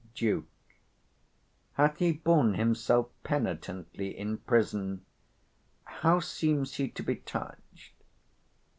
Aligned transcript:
Duke. 0.15 0.47
Hath 1.73 1.99
he 1.99 2.11
borne 2.11 2.55
himself 2.55 3.09
penitently 3.23 4.17
in 4.17 4.39
prison? 4.39 5.05
how 5.83 6.19
seems 6.19 6.73
he 6.77 6.87
to 6.89 7.03
be 7.03 7.17
touched? 7.17 7.93